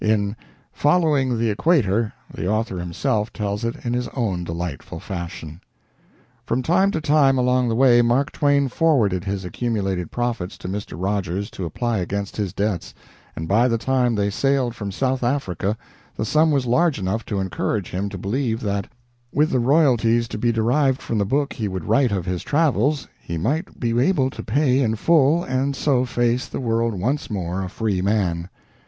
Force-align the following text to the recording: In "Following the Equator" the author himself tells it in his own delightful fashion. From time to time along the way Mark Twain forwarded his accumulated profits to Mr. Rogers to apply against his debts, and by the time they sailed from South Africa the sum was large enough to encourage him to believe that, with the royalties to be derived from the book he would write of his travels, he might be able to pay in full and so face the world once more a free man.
In 0.03 0.35
"Following 0.73 1.37
the 1.37 1.51
Equator" 1.51 2.11
the 2.33 2.47
author 2.47 2.79
himself 2.79 3.31
tells 3.31 3.63
it 3.63 3.75
in 3.85 3.93
his 3.93 4.07
own 4.15 4.43
delightful 4.43 4.99
fashion. 4.99 5.61
From 6.43 6.63
time 6.63 6.89
to 6.89 6.99
time 6.99 7.37
along 7.37 7.69
the 7.69 7.75
way 7.75 8.01
Mark 8.01 8.31
Twain 8.31 8.67
forwarded 8.67 9.25
his 9.25 9.45
accumulated 9.45 10.09
profits 10.09 10.57
to 10.57 10.67
Mr. 10.67 10.93
Rogers 10.99 11.51
to 11.51 11.65
apply 11.65 11.99
against 11.99 12.35
his 12.35 12.51
debts, 12.51 12.95
and 13.35 13.47
by 13.47 13.67
the 13.67 13.77
time 13.77 14.15
they 14.15 14.31
sailed 14.31 14.73
from 14.73 14.91
South 14.91 15.21
Africa 15.21 15.77
the 16.15 16.25
sum 16.25 16.49
was 16.49 16.65
large 16.65 16.97
enough 16.97 17.23
to 17.27 17.39
encourage 17.39 17.91
him 17.91 18.09
to 18.09 18.17
believe 18.17 18.61
that, 18.61 18.87
with 19.31 19.51
the 19.51 19.59
royalties 19.59 20.27
to 20.29 20.39
be 20.39 20.51
derived 20.51 20.99
from 20.99 21.19
the 21.19 21.25
book 21.25 21.53
he 21.53 21.67
would 21.67 21.85
write 21.85 22.11
of 22.11 22.25
his 22.25 22.41
travels, 22.41 23.07
he 23.19 23.37
might 23.37 23.79
be 23.79 23.91
able 23.99 24.31
to 24.31 24.41
pay 24.41 24.79
in 24.79 24.95
full 24.95 25.43
and 25.43 25.75
so 25.75 26.05
face 26.05 26.47
the 26.47 26.59
world 26.59 26.95
once 26.99 27.29
more 27.29 27.61
a 27.61 27.69
free 27.69 28.01
man. 28.01 28.49